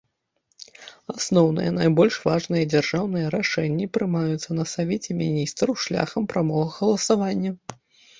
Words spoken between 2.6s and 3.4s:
дзяржаўныя